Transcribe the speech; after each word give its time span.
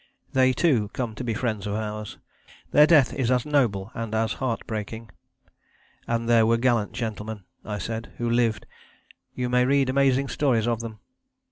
They, 0.33 0.51
too, 0.51 0.89
come 0.93 1.13
to 1.13 1.23
be 1.23 1.35
friends 1.35 1.67
of 1.67 1.75
ours, 1.75 2.17
their 2.71 2.87
death 2.87 3.13
is 3.13 3.29
as 3.29 3.45
noble 3.45 3.91
and 3.93 4.15
as 4.15 4.33
heartbreaking. 4.41 5.11
And 6.07 6.27
there 6.27 6.47
were 6.47 6.57
gallant 6.57 6.93
gentlemen, 6.93 7.43
I 7.63 7.77
said, 7.77 8.11
who 8.17 8.27
lived 8.27 8.65
you 9.35 9.47
may 9.47 9.63
read 9.63 9.89
amazing 9.91 10.29
stories 10.29 10.67
of 10.67 10.79
them. 10.79 10.97